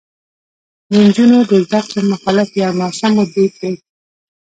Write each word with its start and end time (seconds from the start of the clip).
د 0.89 0.91
نجونو 1.05 1.37
د 1.49 1.51
زده 1.65 1.79
کړو 1.87 2.01
مخالفت 2.11 2.53
یو 2.63 2.71
ناسمو 2.81 3.23
دود 3.33 3.53
دی. 3.61 3.73